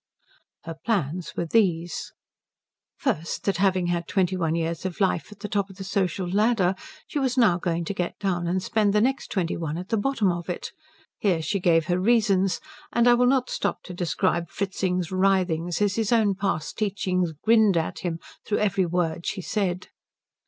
Her 0.63 0.73
plans 0.83 1.33
were 1.37 1.45
these: 1.45 2.11
First, 2.97 3.43
that 3.43 3.57
having 3.57 3.85
had 3.85 4.07
twenty 4.07 4.35
one 4.35 4.55
years 4.55 4.83
of 4.83 4.99
life 4.99 5.31
at 5.31 5.41
the 5.41 5.47
top 5.47 5.69
of 5.69 5.75
the 5.75 5.83
social 5.83 6.27
ladder 6.27 6.73
she 7.05 7.19
was 7.19 7.37
now 7.37 7.59
going 7.59 7.85
to 7.85 7.93
get 7.93 8.17
down 8.17 8.47
and 8.47 8.63
spend 8.63 8.93
the 8.93 8.99
next 9.01 9.29
twenty 9.29 9.55
one 9.55 9.77
at 9.77 9.89
the 9.89 9.97
bottom 9.99 10.31
of 10.31 10.49
it. 10.49 10.71
(Here 11.19 11.43
she 11.43 11.59
gave 11.59 11.85
her 11.85 11.99
reasons, 11.99 12.59
and 12.91 13.07
I 13.07 13.13
will 13.13 13.27
not 13.27 13.51
stop 13.51 13.83
to 13.83 13.93
describe 13.93 14.49
Fritzing's 14.49 15.11
writhings 15.11 15.83
as 15.83 15.97
his 15.97 16.11
own 16.11 16.33
past 16.33 16.79
teachings 16.79 17.33
grinned 17.33 17.77
at 17.77 17.99
him 17.99 18.17
through 18.43 18.57
every 18.57 18.87
word 18.87 19.27
she 19.27 19.41
said.) 19.43 19.89